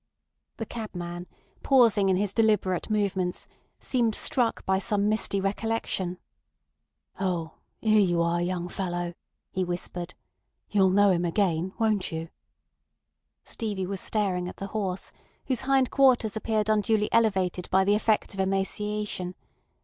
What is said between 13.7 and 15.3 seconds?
was staring at the horse,